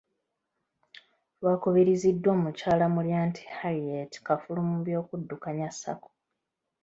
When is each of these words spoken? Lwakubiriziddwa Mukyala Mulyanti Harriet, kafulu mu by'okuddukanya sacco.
Lwakubiriziddwa 1.39 2.31
Mukyala 2.41 2.85
Mulyanti 2.95 3.43
Harriet, 3.57 4.13
kafulu 4.25 4.59
mu 4.69 4.77
by'okuddukanya 4.85 5.67
sacco. 5.81 6.11